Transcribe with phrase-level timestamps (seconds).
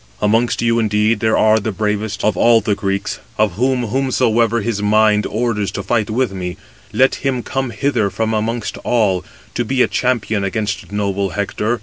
[0.19, 4.81] Amongst you, indeed, there are the bravest of all the Greeks, of whom whomsoever his
[4.81, 6.57] mind orders to fight with me,
[6.91, 11.79] let him come hither from amongst all, to be a champion against noble Hector.